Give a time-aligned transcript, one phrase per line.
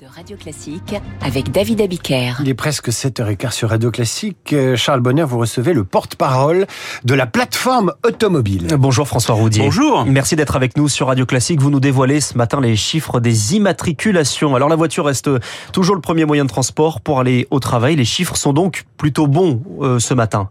[0.00, 2.32] de Radio Classique avec David Abiker.
[2.40, 4.52] Il est presque 7h15 sur Radio Classique.
[4.52, 6.66] Euh, Charles Bonner, vous recevez le porte-parole
[7.04, 8.68] de la plateforme automobile.
[8.78, 9.64] Bonjour François Roudier.
[9.64, 10.06] Bonjour.
[10.06, 11.60] Merci d'être avec nous sur Radio Classique.
[11.60, 14.54] Vous nous dévoilez ce matin les chiffres des immatriculations.
[14.54, 15.28] Alors la voiture reste
[15.72, 17.96] toujours le premier moyen de transport pour aller au travail.
[17.96, 20.48] Les chiffres sont donc plutôt bons euh, ce matin.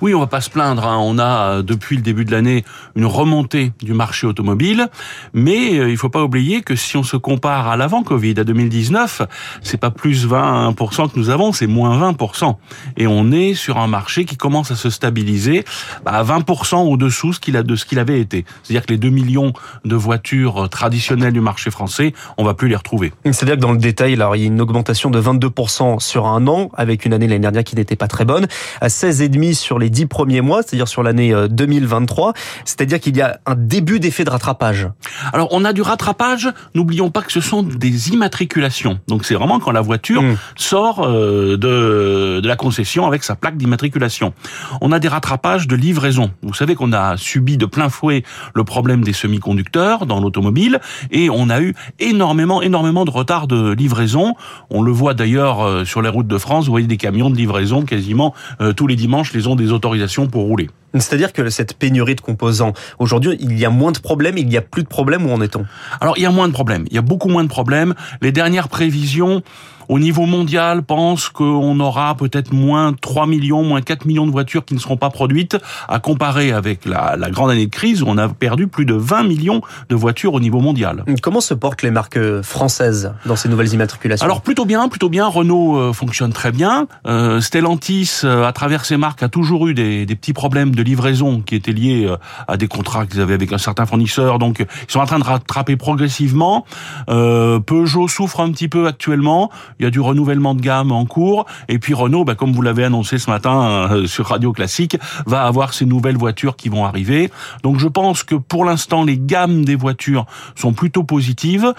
[0.00, 0.86] Oui, on va pas se plaindre.
[0.86, 0.98] Hein.
[1.00, 2.64] On a euh, depuis le début de l'année
[2.96, 4.88] une remontée du marché automobile,
[5.32, 8.44] mais euh, il faut pas oublier que si on se compare à l'avant Covid, à
[8.44, 9.22] 2019,
[9.62, 12.56] c'est pas plus 20% que nous avons, c'est moins 20%.
[12.96, 15.64] Et on est sur un marché qui commence à se stabiliser
[16.04, 18.44] bah, à 20% au-dessous de ce qu'il avait été.
[18.62, 19.52] C'est-à-dire que les 2 millions
[19.84, 23.12] de voitures traditionnelles du marché français, on va plus les retrouver.
[23.24, 26.46] C'est-à-dire que dans le détail, alors, il y a une augmentation de 22% sur un
[26.46, 28.46] an, avec une année l'année dernière qui n'était pas très bonne,
[28.80, 32.28] à 16,5% sur les dix premiers mois, c'est-à-dire sur l'année 2023.
[32.28, 32.32] Euh,
[32.64, 34.88] c'est-à-dire qu'il y a un début d'effet de rattrapage.
[35.32, 36.48] Alors on a du rattrapage.
[36.74, 39.00] N'oublions pas que ce sont des immatriculations.
[39.08, 40.36] Donc c'est vraiment quand la voiture mmh.
[40.56, 44.32] sort euh, de, de la concession avec sa plaque d'immatriculation.
[44.80, 46.30] On a des rattrapages de livraison.
[46.42, 48.22] Vous savez qu'on a subi de plein fouet
[48.54, 53.72] le problème des semi-conducteurs dans l'automobile et on a eu énormément, énormément de retard de
[53.72, 54.34] livraison.
[54.70, 56.66] On le voit d'ailleurs euh, sur les routes de France.
[56.66, 58.34] Vous voyez des camions de livraison quasiment
[58.76, 60.68] tous les dimanches les ont des autorisations pour rouler.
[60.94, 64.56] C'est-à-dire que cette pénurie de composants, aujourd'hui, il y a moins de problèmes, il n'y
[64.56, 65.64] a plus de problèmes, où en est-on?
[66.00, 67.94] Alors, il y a moins de problèmes, il y a beaucoup moins de problèmes.
[68.22, 69.42] Les dernières prévisions
[69.90, 74.64] au niveau mondial, pense qu'on aura peut-être moins 3 millions, moins 4 millions de voitures
[74.64, 78.06] qui ne seront pas produites, à comparer avec la, la grande année de crise où
[78.06, 81.04] on a perdu plus de 20 millions de voitures au niveau mondial.
[81.20, 84.24] Comment se portent les marques françaises dans ces nouvelles immatriculations?
[84.24, 85.26] Alors plutôt bien, plutôt bien.
[85.26, 86.86] Renault euh, fonctionne très bien.
[87.08, 90.82] Euh, Stellantis, euh, à travers ses marques, a toujours eu des, des, petits problèmes de
[90.84, 92.16] livraison qui étaient liés euh,
[92.46, 94.38] à des contrats qu'ils avaient avec un certain fournisseur.
[94.38, 96.64] Donc ils sont en train de rattraper progressivement.
[97.08, 99.50] Euh, Peugeot souffre un petit peu actuellement
[99.80, 101.46] il y a du renouvellement de gamme en cours.
[101.68, 105.44] Et puis Renault, bah, comme vous l'avez annoncé ce matin euh, sur Radio Classique, va
[105.44, 107.30] avoir ces nouvelles voitures qui vont arriver.
[107.62, 111.72] Donc je pense que pour l'instant, les gammes des voitures sont plutôt positives.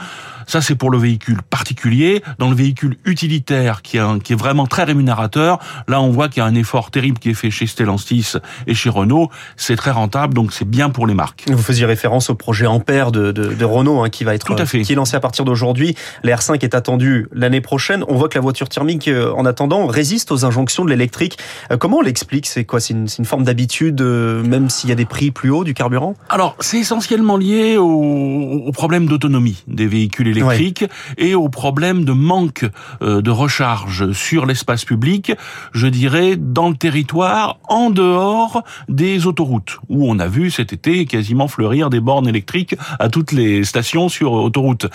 [0.47, 2.23] Ça, c'est pour le véhicule particulier.
[2.39, 6.41] Dans le véhicule utilitaire, qui est, qui est vraiment très rémunérateur, là, on voit qu'il
[6.41, 8.33] y a un effort terrible qui est fait chez Stellantis
[8.65, 9.29] et chez Renault.
[9.55, 11.45] C'est très rentable, donc c'est bien pour les marques.
[11.47, 14.61] Vous faisiez référence au projet Ampère de, de, de Renault, hein, qui va être Tout
[14.61, 14.81] à fait.
[14.81, 15.95] qui est lancé à partir d'aujourd'hui.
[16.23, 19.87] La R5 est attendue l'année prochaine on voit que la voiture thermique, euh, en attendant,
[19.87, 21.37] résiste aux injonctions de l'électrique.
[21.71, 22.47] Euh, comment on l'explique?
[22.47, 22.79] C'est quoi?
[22.79, 25.73] C'est une, une, forme d'habitude, euh, même s'il y a des prix plus hauts du
[25.73, 26.15] carburant?
[26.29, 31.25] Alors, c'est essentiellement lié au, au problème d'autonomie des véhicules électriques ouais.
[31.25, 32.65] et au problème de manque
[33.01, 35.33] de recharge sur l'espace public,
[35.73, 41.05] je dirais, dans le territoire, en dehors des autoroutes, où on a vu cet été
[41.05, 44.87] quasiment fleurir des bornes électriques à toutes les stations sur autoroute.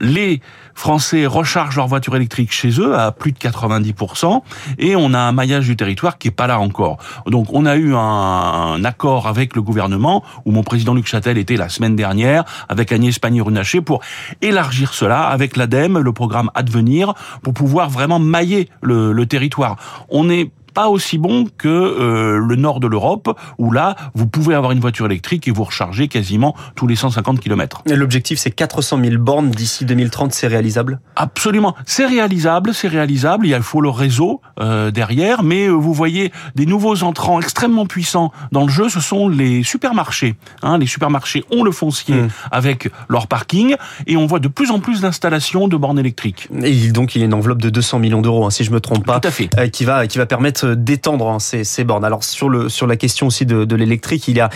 [0.00, 0.40] Les
[0.74, 4.42] Français rechargent leur voiture électrique chez eux à plus de 90%
[4.78, 6.98] et on a un maillage du territoire qui est pas là encore.
[7.26, 11.56] Donc on a eu un, accord avec le gouvernement où mon président Luc Châtel était
[11.56, 14.00] la semaine dernière avec Agnès Pannier-Runacher pour
[14.42, 19.76] élargir cela avec l'ADEME, le programme Advenir, pour pouvoir vraiment mailler le, le territoire.
[20.08, 24.54] On est pas aussi bon que euh, le nord de l'Europe, où là, vous pouvez
[24.54, 27.82] avoir une voiture électrique et vous recharger quasiment tous les 150 km.
[27.86, 31.00] L'objectif, c'est 400 000 bornes d'ici 2030, c'est réalisable?
[31.16, 36.32] Absolument, c'est réalisable, c'est réalisable, il faut le réseau euh, derrière, mais euh, vous voyez
[36.54, 40.34] des nouveaux entrants extrêmement puissants dans le jeu, ce sont les supermarchés.
[40.62, 42.28] Hein, les supermarchés ont le foncier mmh.
[42.50, 43.76] avec leur parking,
[44.06, 46.48] et on voit de plus en plus d'installations de bornes électriques.
[46.62, 48.80] Et donc, il y a une enveloppe de 200 millions d'euros, hein, si je me
[48.80, 49.48] trompe pas, Tout à fait.
[49.58, 52.04] Euh, qui, va, qui va permettre d'étendre hein, ces, bornes.
[52.04, 54.50] Alors sur le sur la question aussi de l'électrique, il y a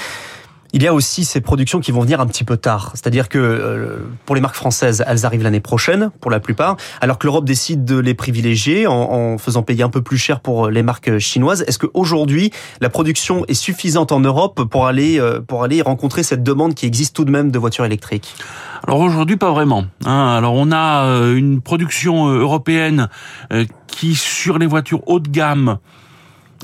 [0.72, 2.90] il y a aussi ces productions qui vont venir un petit peu tard.
[2.94, 3.96] C'est-à-dire que euh,
[4.26, 7.84] pour les marques françaises, elles arrivent l'année prochaine pour la plupart, alors que l'Europe décide
[7.84, 11.64] de les privilégier en, en, faisant payer un peu plus cher pour les marques chinoises.
[11.66, 16.42] Est-ce qu'aujourd'hui, la production est suffisante en Europe pour aller, euh, pour aller rencontrer cette
[16.42, 18.34] demande qui existe tout de même de voitures électriques?
[18.86, 19.84] Alors aujourd'hui, pas vraiment.
[20.04, 20.36] Hein.
[20.36, 23.08] Alors on a euh, une production européenne
[23.86, 25.78] qui, sur les voitures haut de gamme,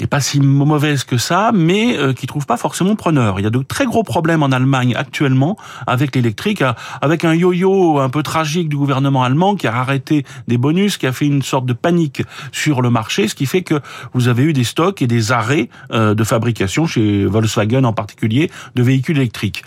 [0.01, 3.39] est pas si mauvaise que ça, mais euh, qui trouve pas forcément preneur.
[3.39, 5.57] Il y a de très gros problèmes en Allemagne actuellement
[5.87, 6.63] avec l'électrique,
[7.01, 11.07] avec un yo-yo un peu tragique du gouvernement allemand qui a arrêté des bonus, qui
[11.07, 13.81] a fait une sorte de panique sur le marché, ce qui fait que
[14.13, 18.51] vous avez eu des stocks et des arrêts euh, de fabrication chez Volkswagen en particulier
[18.75, 19.65] de véhicules électriques.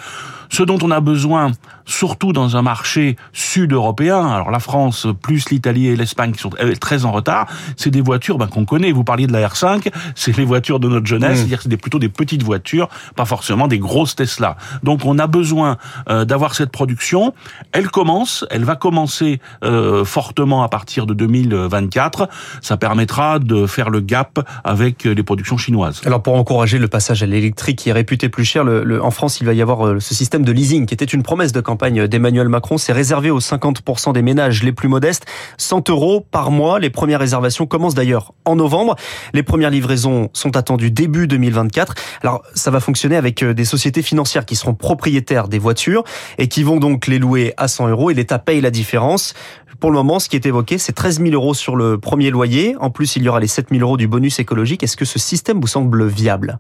[0.50, 1.52] Ce dont on a besoin,
[1.86, 7.06] surtout dans un marché sud-européen, alors la France plus l'Italie et l'Espagne qui sont très
[7.06, 8.92] en retard, c'est des voitures ben, qu'on connaît.
[8.92, 11.36] Vous parliez de la R5, c'est les voitures de notre jeunesse, mmh.
[11.36, 14.58] c'est-à-dire que c'est plutôt des petites voitures, pas forcément des grosses Tesla.
[14.84, 15.78] Donc on a besoin
[16.10, 17.34] euh, d'avoir cette production.
[17.72, 22.30] Elle commence, elle va commencer euh, fortement à partir de 2024.
[22.62, 26.02] Ça permettra de faire le gap avec les productions chinoises.
[26.06, 29.40] Alors pour encourager le passage à l'électrique qui est réputé plus cher, le, en France
[29.42, 32.08] il va y avoir euh, ce système de leasing qui était une promesse de campagne
[32.08, 32.78] d'Emmanuel Macron.
[32.78, 35.26] C'est réservé aux 50% des ménages les plus modestes.
[35.58, 36.80] 100 euros par mois.
[36.80, 38.96] Les premières réservations commencent d'ailleurs en novembre.
[39.34, 41.96] Les premières livraisons sont attendues début 2024.
[42.22, 46.04] Alors ça va fonctionner avec des sociétés financières qui seront propriétaires des voitures
[46.38, 49.34] et qui vont donc les louer à 100 euros et l'État paye la différence.
[49.80, 52.76] Pour le moment, ce qui est évoqué, c'est 13 000 euros sur le premier loyer.
[52.80, 54.82] En plus, il y aura les 7 000 euros du bonus écologique.
[54.82, 56.58] Est-ce que ce système vous semble viable?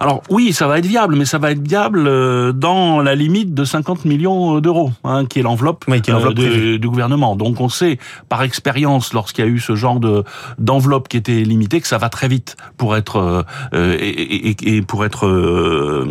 [0.00, 3.54] Alors oui, ça va être viable, mais ça va être viable euh, dans la limite
[3.54, 7.36] de 50 millions d'euros, hein, qui est l'enveloppe euh, du gouvernement.
[7.36, 7.98] Donc on sait
[8.28, 10.24] par expérience, lorsqu'il y a eu ce genre de
[10.58, 16.06] d'enveloppe qui était limitée, que ça va très vite pour être euh, et, pour être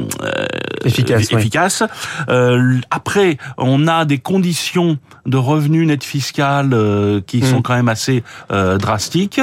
[0.86, 1.32] efficace.
[1.32, 1.84] efficace.
[2.90, 6.70] après, on a des conditions de revenus net fiscal
[7.28, 7.46] qui mmh.
[7.46, 9.42] sont quand même assez drastiques.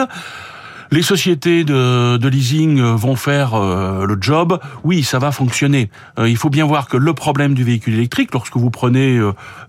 [0.93, 4.59] Les sociétés de, de leasing euh, vont faire euh, le job.
[4.83, 5.89] Oui, ça va fonctionner.
[6.19, 9.21] Euh, il faut bien voir que le problème du véhicule électrique, lorsque vous prenez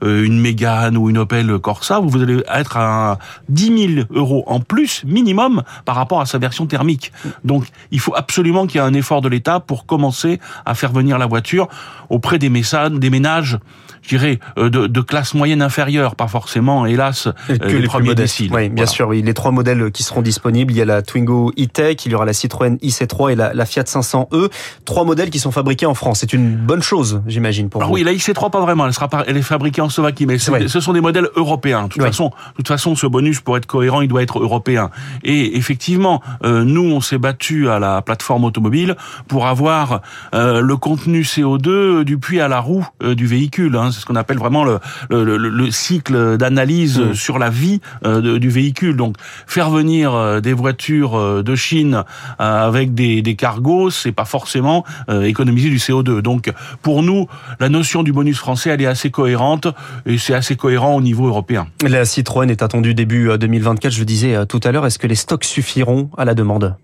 [0.01, 3.19] une Mégane ou une Opel Corsa, vous allez être à
[3.49, 7.11] 10 000 euros en plus minimum par rapport à sa version thermique.
[7.43, 10.91] Donc, il faut absolument qu'il y ait un effort de l'État pour commencer à faire
[10.91, 11.67] venir la voiture
[12.09, 13.59] auprès des, des ménages
[14.01, 18.51] je dirais, de, de, classe moyenne inférieure, pas forcément, hélas, que les, premiers déciles.
[18.51, 19.21] Oui, bien sûr, oui.
[19.21, 22.25] Les trois modèles qui seront disponibles, il y a la Twingo e-Tech, il y aura
[22.25, 24.49] la Citroën IC3 et la, Fiat 500e.
[24.85, 26.19] Trois modèles qui sont fabriqués en France.
[26.19, 27.95] C'est une bonne chose, j'imagine, pour Alors vous.
[27.95, 28.85] Oui, la IC3 pas vraiment.
[28.85, 31.83] Elle sera elle est fabriquée en Slovaquie, mais ce sont des modèles européens.
[31.83, 34.89] De toute façon, de toute façon, ce bonus pour être cohérent, il doit être européen.
[35.23, 38.95] Et effectivement, euh, nous, on s'est battu à la plateforme automobile
[39.27, 40.01] pour avoir
[40.33, 43.75] euh, le contenu CO2 du puits à la roue euh, du véhicule.
[43.75, 43.91] Hein.
[43.91, 44.79] C'est ce qu'on appelle vraiment le,
[45.09, 47.13] le, le, cycle d'analyse mmh.
[47.13, 48.95] sur la vie du véhicule.
[48.95, 49.15] Donc,
[49.47, 52.03] faire venir des voitures euh, de Chine
[52.39, 56.21] euh, avec des, des cargos, c'est pas forcément euh, économiser du CO2.
[56.21, 56.51] Donc
[56.81, 57.27] pour nous,
[57.59, 59.67] la notion du bonus français, elle est assez cohérente
[60.05, 61.67] et c'est assez cohérent au niveau européen.
[61.87, 64.85] La Citroën est attendue début 2024, je le disais tout à l'heure.
[64.85, 66.75] Est-ce que les stocks suffiront à la demande?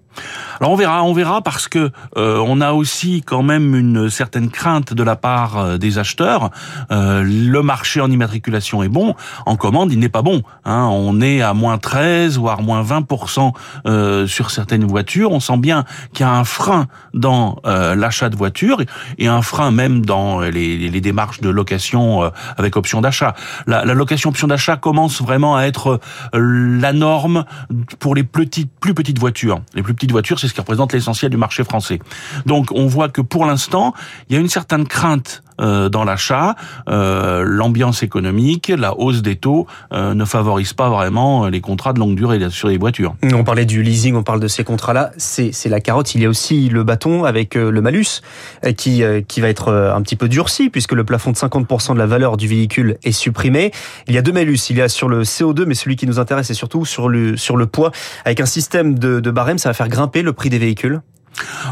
[0.60, 4.50] Alors on verra, on verra parce que euh, on a aussi quand même une certaine
[4.50, 6.50] crainte de la part euh, des acheteurs.
[6.92, 9.14] Euh, le marché en immatriculation est bon,
[9.46, 10.42] en commande il n'est pas bon.
[10.66, 10.88] Hein.
[10.92, 15.32] On est à moins 13 voire moins 20% sur certaines voitures.
[15.32, 18.82] On sent bien qu'il y a un frein dans l'achat de voitures
[19.18, 23.36] et un frein même dans les, les démarches de location avec option d'achat.
[23.66, 26.00] La, la, location option d'achat commence vraiment à être
[26.34, 27.46] la norme
[28.00, 29.62] pour les petites, plus petites voitures.
[29.74, 30.07] Les plus petites
[30.38, 32.00] c'est ce qui représente l'essentiel du marché français.
[32.46, 33.94] Donc on voit que pour l'instant,
[34.30, 36.56] il y a une certaine crainte dans l'achat,
[36.90, 42.00] euh, l'ambiance économique, la hausse des taux euh, ne favorise pas vraiment les contrats de
[42.00, 43.16] longue durée sur les voitures.
[43.34, 46.16] On parlait du leasing, on parle de ces contrats-là, c'est la carotte.
[46.16, 48.22] Il y a aussi le bâton avec le malus
[48.76, 52.06] qui qui va être un petit peu durci puisque le plafond de 50% de la
[52.06, 53.72] valeur du véhicule est supprimé.
[54.08, 56.20] Il y a deux malus, il y a sur le CO2, mais celui qui nous
[56.20, 57.92] intéresse est surtout sur le sur le poids.
[58.26, 61.02] Avec un système de, de barème, ça va faire grimper le prix des véhicules.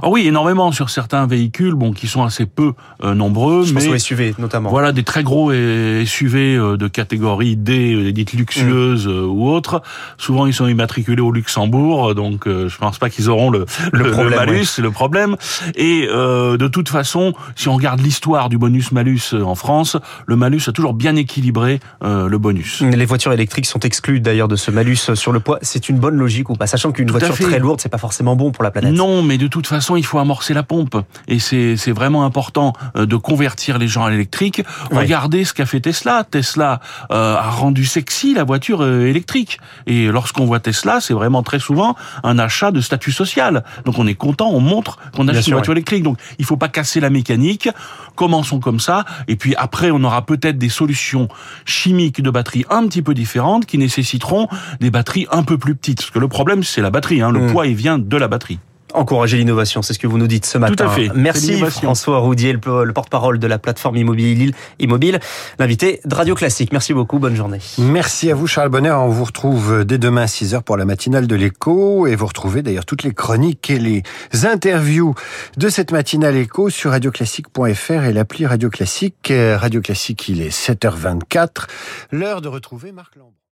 [0.01, 2.73] Ah oui, énormément sur certains véhicules, bon, qui sont assez peu
[3.03, 3.65] euh, nombreux.
[3.65, 4.69] Je mais pense aux SUV notamment.
[4.69, 9.25] Voilà, des très gros SUV euh, de catégorie D, euh, dites luxueuses mm.
[9.25, 9.81] ou autres.
[10.17, 14.39] Souvent, ils sont immatriculés au Luxembourg, donc je pense pas qu'ils auront le, le, problème,
[14.39, 15.35] malus, c'est le problème.
[15.75, 20.61] Et de toute façon, si on regarde l'histoire du bonus malus en France, le malus
[20.67, 22.81] a toujours bien équilibré le bonus.
[22.81, 25.59] Les voitures électriques sont exclues d'ailleurs de ce malus sur le poids.
[25.61, 28.51] C'est une bonne logique ou pas, sachant qu'une voiture très lourde, c'est pas forcément bon
[28.51, 28.93] pour la planète.
[28.93, 30.97] Non, mais de toute façon, il faut amorcer la pompe.
[31.27, 34.63] Et c'est vraiment important euh, de convertir les gens à l'électrique.
[34.91, 36.25] Regardez ce qu'a fait Tesla.
[36.29, 36.81] Tesla
[37.11, 39.59] euh, a rendu sexy la voiture euh, électrique.
[39.87, 43.63] Et lorsqu'on voit Tesla, c'est vraiment très souvent un achat de statut social.
[43.85, 46.03] Donc on est content, on montre qu'on achète une voiture électrique.
[46.03, 47.69] Donc il faut pas casser la mécanique.
[48.15, 49.05] Commençons comme ça.
[49.29, 51.29] Et puis après, on aura peut-être des solutions
[51.63, 54.49] chimiques de batterie un petit peu différentes qui nécessiteront
[54.81, 55.99] des batteries un peu plus petites.
[55.99, 57.21] Parce que le problème, c'est la batterie.
[57.21, 57.31] Hein.
[57.31, 57.51] Le mmh.
[57.51, 58.59] poids, il vient de la batterie.
[58.95, 60.75] Encourager l'innovation, c'est ce que vous nous dites ce matin.
[60.75, 61.09] Tout à fait.
[61.13, 65.19] Merci François Roudier, le, porte-parole de la plateforme immobilier Immobile,
[65.59, 66.71] l'invité de Radio Classique.
[66.71, 67.59] Merci beaucoup, bonne journée.
[67.77, 71.27] Merci à vous Charles Bonner, on vous retrouve dès demain à 6h pour la matinale
[71.27, 74.03] de l'écho et vous retrouvez d'ailleurs toutes les chroniques et les
[74.45, 75.15] interviews
[75.57, 79.31] de cette matinale écho sur radioclassique.fr et l'appli Radio Classique.
[79.31, 81.67] Radio Classique, il est 7h24,
[82.11, 83.35] l'heure de retrouver Marc Lambron.